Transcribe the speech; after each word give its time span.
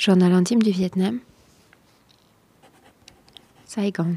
Journal 0.00 0.32
intime 0.32 0.62
du 0.62 0.70
Vietnam. 0.70 1.20
Saigon. 3.66 4.16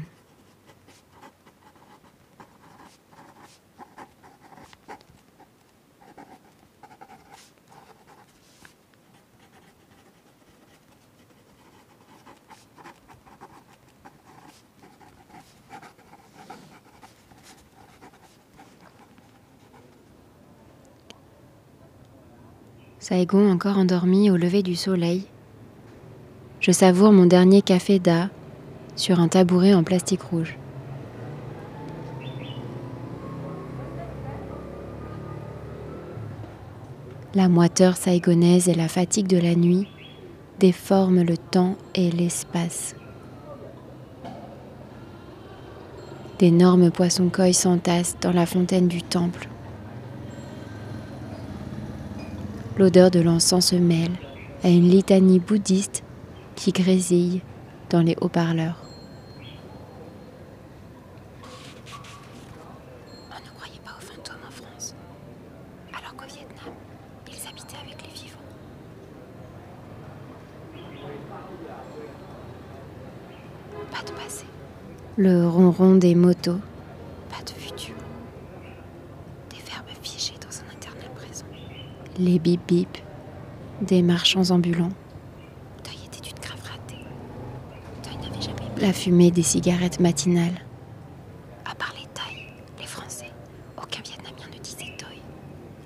Saigon 22.98 23.50
encore 23.50 23.76
endormi 23.76 24.30
au 24.30 24.38
lever 24.38 24.62
du 24.62 24.76
soleil. 24.76 25.26
Je 26.64 26.72
savoure 26.72 27.12
mon 27.12 27.26
dernier 27.26 27.60
café 27.60 27.98
d'A 27.98 28.30
sur 28.96 29.20
un 29.20 29.28
tabouret 29.28 29.74
en 29.74 29.84
plastique 29.84 30.22
rouge. 30.22 30.56
La 37.34 37.50
moiteur 37.50 37.98
saigonaise 37.98 38.70
et 38.70 38.74
la 38.74 38.88
fatigue 38.88 39.26
de 39.26 39.36
la 39.36 39.54
nuit 39.54 39.86
déforment 40.58 41.22
le 41.22 41.36
temps 41.36 41.76
et 41.94 42.10
l'espace. 42.10 42.96
D'énormes 46.38 46.90
poissons 46.90 47.28
koi 47.28 47.52
s'entassent 47.52 48.16
dans 48.22 48.32
la 48.32 48.46
fontaine 48.46 48.88
du 48.88 49.02
temple. 49.02 49.50
L'odeur 52.78 53.10
de 53.10 53.20
l'encens 53.20 53.66
se 53.66 53.76
mêle 53.76 54.12
à 54.62 54.70
une 54.70 54.88
litanie 54.88 55.40
bouddhiste 55.40 56.03
qui 56.56 56.72
grésille 56.72 57.42
dans 57.90 58.02
les 58.02 58.16
haut-parleurs. 58.20 58.80
On 63.30 63.44
ne 63.44 63.50
croyait 63.58 63.80
pas 63.84 63.92
aux 63.98 64.04
fantômes 64.04 64.36
en 64.46 64.50
France, 64.50 64.94
alors 65.92 66.14
qu'au 66.16 66.26
Vietnam, 66.26 66.74
ils 67.28 67.48
habitaient 67.48 67.76
avec 67.84 68.02
les 68.02 68.12
vivants. 68.12 68.38
Pas 73.90 74.02
de 74.02 74.12
passé, 74.12 74.44
Le 75.16 75.46
ronron 75.46 75.96
des 75.96 76.14
motos, 76.14 76.60
pas 77.30 77.42
de 77.44 77.50
futur. 77.58 77.94
Des 79.50 79.56
verbes 79.56 79.88
figés 80.02 80.34
dans 80.40 80.56
un 80.60 80.72
éternel 80.76 81.10
présent. 81.14 81.44
les 82.18 82.38
bip 82.38 82.60
bip 82.66 82.98
des 83.82 84.02
marchands 84.02 84.50
ambulants, 84.50 84.92
la 88.84 88.92
fumée 88.92 89.30
des 89.30 89.42
cigarettes 89.42 89.98
matinales, 89.98 90.60
à 91.64 91.74
part 91.74 91.94
les 91.98 92.06
Thaïs, 92.12 92.50
les 92.78 92.86
Français. 92.86 93.30
Aucun 93.78 94.02
Vietnamien 94.02 94.46
ne 94.54 94.62
disait 94.62 94.92
Deuil. 94.98 95.22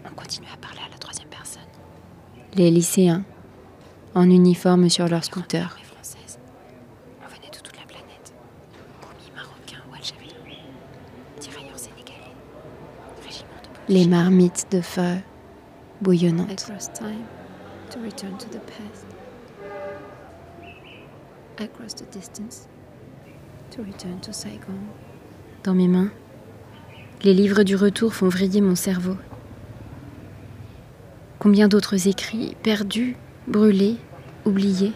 On 0.04 0.12
continuait 0.16 0.48
à 0.52 0.56
parler 0.56 0.80
à 0.84 0.90
la 0.90 0.98
troisième 0.98 1.28
personne. 1.28 1.62
les 2.56 2.72
lycéens 2.72 3.22
en 4.16 4.28
uniforme 4.28 4.88
sur 4.88 5.06
leurs 5.06 5.22
scooters, 5.22 5.66
Armée 5.70 5.84
française. 5.84 6.40
On 7.22 7.28
venait 7.28 7.52
de 7.52 7.58
toute 7.58 7.76
la 7.76 7.86
planète. 7.86 8.34
Commis 9.00 9.30
marocains 9.32 9.84
ou 9.88 9.94
algériens. 9.94 10.34
Tirailleurs 11.38 11.78
sénégalais. 11.78 12.34
Régiment 13.24 13.62
de 13.62 13.94
les 13.94 14.08
marmites 14.08 14.66
de 14.72 14.80
feu 14.80 15.18
bouillonnantes. 16.00 16.72
Across 21.60 21.94
the 21.94 22.10
distance 22.10 22.68
Dans 25.64 25.74
mes 25.74 25.88
mains, 25.88 26.10
les 27.22 27.34
livres 27.34 27.62
du 27.62 27.76
retour 27.76 28.14
font 28.14 28.28
vriller 28.28 28.60
mon 28.60 28.74
cerveau. 28.74 29.16
Combien 31.38 31.68
d'autres 31.68 32.08
écrits, 32.08 32.56
perdus, 32.62 33.16
brûlés, 33.46 33.96
oubliés 34.44 34.92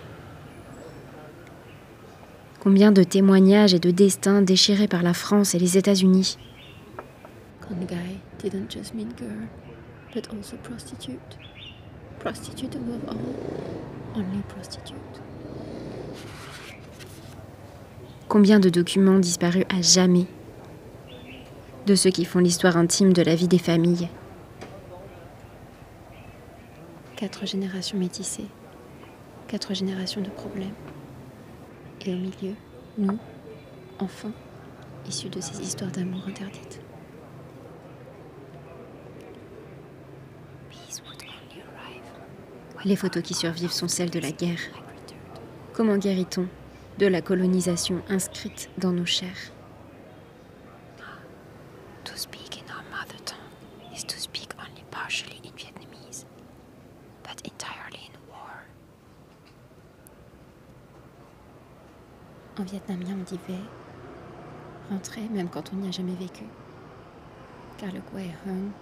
Combien 2.60 2.92
de 2.92 3.02
témoignages 3.02 3.74
et 3.74 3.78
de 3.78 3.90
destins 3.90 4.42
déchirés 4.42 4.88
par 4.88 5.02
la 5.02 5.14
France 5.14 5.54
et 5.54 5.58
les 5.58 5.76
États-Unis 5.78 6.38
prostitute. 10.62 11.38
Prostitute 12.20 12.76
above 12.76 13.08
all, 13.08 13.16
only 14.14 14.42
prostitute. 14.48 15.20
Combien 18.32 18.60
de 18.60 18.70
documents 18.70 19.18
disparus 19.18 19.66
à 19.68 19.82
jamais 19.82 20.24
de 21.84 21.94
ceux 21.94 22.08
qui 22.08 22.24
font 22.24 22.38
l'histoire 22.38 22.78
intime 22.78 23.12
de 23.12 23.20
la 23.20 23.34
vie 23.34 23.46
des 23.46 23.58
familles 23.58 24.08
Quatre 27.14 27.44
générations 27.44 27.98
métissées, 27.98 28.46
quatre 29.48 29.74
générations 29.74 30.22
de 30.22 30.30
problèmes. 30.30 30.72
Et 32.06 32.14
au 32.14 32.16
milieu, 32.16 32.54
nous, 32.96 33.18
enfants, 33.98 34.32
issus 35.06 35.28
de 35.28 35.42
ces 35.42 35.60
histoires 35.60 35.90
d'amour 35.90 36.22
interdites. 36.26 36.80
Les 42.86 42.96
photos 42.96 43.22
qui 43.22 43.34
survivent 43.34 43.72
sont 43.72 43.88
celles 43.88 44.08
de 44.08 44.20
la 44.20 44.30
guerre. 44.30 44.60
Comment 45.74 45.98
guérit-on 45.98 46.48
de 46.98 47.06
la 47.06 47.22
colonisation 47.22 48.02
inscrite 48.08 48.70
dans 48.78 48.92
nos 48.92 49.06
chairs 49.06 49.52
To 52.04 52.16
speak 52.16 52.58
in 52.58 52.64
our 52.70 52.82
mother 52.90 53.18
tongue 53.24 53.38
is 53.94 54.04
to 54.04 54.18
speak 54.20 54.52
only 54.58 54.84
partially 54.90 55.40
in 55.44 55.52
Vietnamese, 55.52 56.24
but 57.22 57.40
entirely 57.44 58.10
in 58.12 58.18
war. 58.30 58.64
En 62.58 62.64
vietnamien, 62.64 63.16
on 63.20 63.24
dit 63.24 63.40
ve, 63.48 63.56
rentrer 64.90 65.22
même 65.30 65.48
quand 65.48 65.72
on 65.72 65.76
n'y 65.76 65.88
a 65.88 65.92
jamais 65.92 66.16
vécu. 66.16 66.44
Car 67.78 67.92
le 67.92 68.00
Quai 68.00 68.30
Hung 68.46 68.72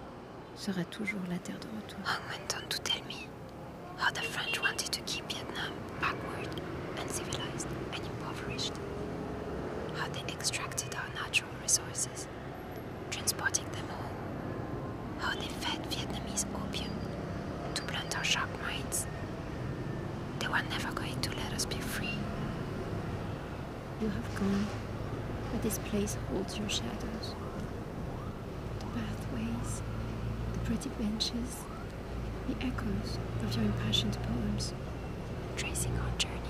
sera 0.55 0.83
toujours 0.85 1.21
la 1.29 1.37
terre 1.37 1.59
de 1.59 1.67
retour. 1.77 1.99
Hung 2.05 2.21
went 2.29 2.55
on 2.57 2.67
to 2.69 2.79
tell 2.81 3.01
me 3.07 3.27
how 3.97 4.11
the 4.11 4.21
French 4.21 4.59
wanted 4.61 4.91
to 4.91 5.01
keep 5.05 5.23
Vietnam 5.31 5.71
backward, 5.99 6.49
uncivilized, 6.97 7.67
and 7.93 8.03
impoverished. 8.05 8.73
How 9.95 10.07
they 10.09 10.21
extracted 10.33 10.95
our 10.95 11.07
natural 11.23 11.49
resources, 11.61 12.27
transporting 13.09 13.65
them 13.71 13.87
home. 13.87 14.15
How 15.19 15.35
they 15.35 15.47
fed 15.47 15.83
Vietnamese 15.91 16.45
opium 16.55 16.91
to 17.75 17.81
blunt 17.83 18.17
our 18.17 18.23
sharp 18.23 18.49
minds. 18.61 19.05
They 20.39 20.47
were 20.47 20.61
never 20.69 20.91
going 20.93 21.19
to 21.21 21.29
let 21.37 21.53
us 21.53 21.65
be 21.65 21.75
free. 21.77 22.17
You 24.01 24.09
have 24.09 24.35
gone, 24.35 24.67
but 25.51 25.61
this 25.61 25.77
place 25.79 26.17
holds 26.31 26.57
your 26.57 26.69
shadows. 26.69 27.35
The 28.79 28.85
pathways, 28.99 29.81
the 30.53 30.59
pretty 30.59 30.89
benches, 30.99 31.63
the 32.47 32.65
echoes 32.65 33.19
of 33.43 33.55
your 33.55 33.65
impassioned 33.65 34.17
poems. 34.23 34.73
tracing 35.55 35.97
our 35.99 36.17
journey 36.17 36.40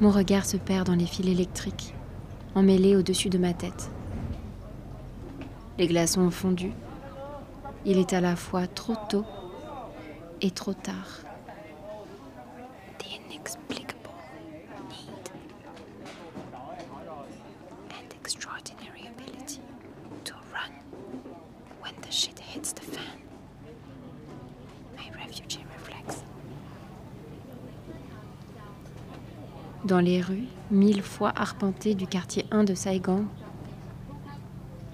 Mon 0.00 0.10
regard 0.10 0.46
se 0.46 0.56
perd 0.56 0.86
dans 0.86 0.94
les 0.94 1.06
fils 1.06 1.26
électriques, 1.26 1.94
emmêlés 2.54 2.96
au-dessus 2.96 3.30
de 3.30 3.38
ma 3.38 3.52
tête. 3.52 3.90
Les 5.78 5.86
glaçons 5.86 6.22
ont 6.22 6.30
fondu. 6.30 6.72
Il 7.84 7.98
est 7.98 8.12
à 8.12 8.20
la 8.20 8.36
fois 8.36 8.66
trop 8.66 8.94
tôt 9.08 9.24
et 10.40 10.50
trop 10.50 10.74
tard. 10.74 11.20
Inexplicable 13.30 13.98
shit 22.18 22.40
hits 22.40 22.72
the 22.72 22.80
fan. 22.80 23.18
My 24.96 25.10
Dans 29.88 30.00
les 30.00 30.20
rues, 30.20 30.44
mille 30.70 31.00
fois 31.00 31.32
arpentées 31.34 31.94
du 31.94 32.06
quartier 32.06 32.44
1 32.50 32.64
de 32.64 32.74
Saigon, 32.74 33.24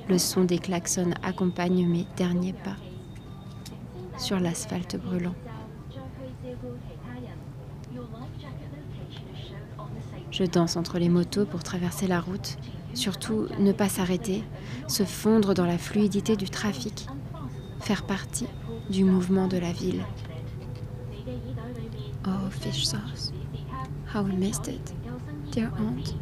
le 0.09 0.19
son 0.19 0.45
des 0.45 0.59
klaxons 0.61 1.11
accompagne 1.25 1.85
mes 1.85 2.07
derniers 2.17 2.53
pas 2.53 2.77
sur 4.17 4.39
l'asphalte 4.39 4.97
brûlant. 4.97 5.35
Je 10.31 10.45
danse 10.45 10.77
entre 10.77 11.01
les 11.01 11.09
motos 11.09 11.45
pour 11.45 11.65
traverser 11.65 12.07
la 12.07 12.21
route, 12.21 12.57
surtout 12.95 13.49
ne 13.59 13.73
pas 13.73 13.89
s'arrêter, 13.89 14.45
se 14.87 15.03
fondre 15.03 15.55
dans 15.55 15.67
la 15.67 15.79
fluidité 15.79 16.37
du 16.37 16.49
trafic, 16.49 17.09
faire 17.81 18.07
partie 18.07 18.47
du 18.91 19.03
mouvement 19.03 19.49
de 19.49 19.59
la 19.59 19.73
ville. 19.73 20.05
Oh, 22.29 22.49
fish 22.49 22.85
sauce. 22.85 23.33
How 24.15 24.23
we 24.23 24.31
missed 24.37 24.69
it, 24.69 24.93
dear 25.51 25.73
aunt. 25.77 26.15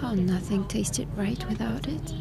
How 0.00 0.14
nothing 0.14 0.64
tasted 0.64 1.06
right 1.16 1.38
without 1.48 1.86
it. 1.86 2.12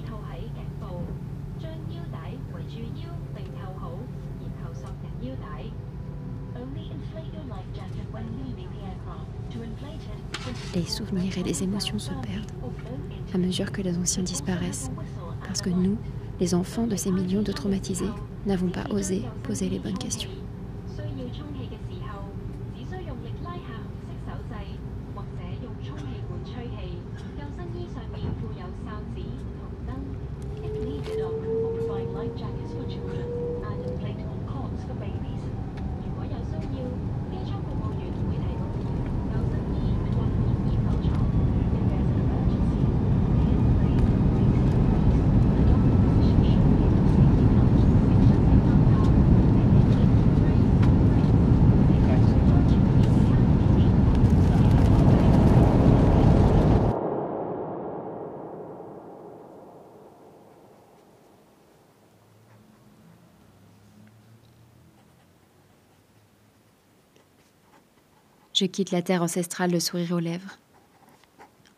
Les 10.75 10.85
souvenirs 10.85 11.37
et 11.39 11.43
les 11.43 11.63
émotions 11.63 11.97
se 11.97 12.11
perdent 12.11 12.51
à 13.33 13.39
mesure 13.39 13.71
que 13.71 13.81
les 13.81 13.97
anciens 13.97 14.21
disparaissent, 14.21 14.91
parce 15.47 15.63
que 15.63 15.71
nous, 15.71 15.97
les 16.39 16.53
enfants 16.53 16.85
de 16.85 16.95
ces 16.95 17.09
millions 17.09 17.41
de 17.41 17.51
traumatisés, 17.51 18.05
n'avons 18.45 18.69
pas 18.69 18.85
osé 18.91 19.23
poser 19.41 19.69
les 19.69 19.79
bonnes 19.79 19.97
questions. 19.97 20.29
Je 68.61 68.67
quitte 68.67 68.91
la 68.91 69.01
terre 69.01 69.23
ancestrale 69.23 69.71
le 69.71 69.79
sourire 69.79 70.11
aux 70.11 70.19
lèvres, 70.19 70.59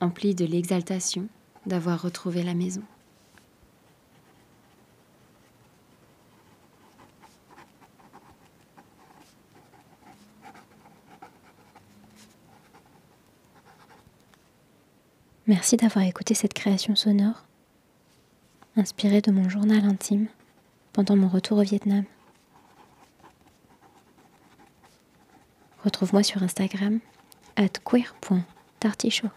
empli 0.02 0.36
de 0.36 0.44
l'exaltation 0.44 1.30
d'avoir 1.66 2.02
retrouvé 2.02 2.44
la 2.44 2.56
maison. 2.56 2.84
Merci 15.48 15.78
d'avoir 15.78 16.04
écouté 16.04 16.34
cette 16.34 16.54
création 16.54 16.98
sonore, 16.98 17.46
inspirée 18.76 19.22
de 19.22 19.32
mon 19.32 19.48
journal 19.48 19.86
intime 19.86 20.28
pendant 20.92 21.16
mon 21.16 21.30
retour 21.30 21.60
au 21.60 21.64
Vietnam. 21.64 22.04
Retrouve-moi 25.84 26.24
sur 26.24 26.42
Instagram 26.44 27.00
at 27.56 27.70
queer.tartichaut. 27.84 29.30